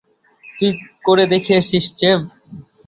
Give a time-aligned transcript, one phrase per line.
[0.57, 0.71] তুই
[1.05, 2.27] করে দেখিয়েছিস, চ্যাম্প।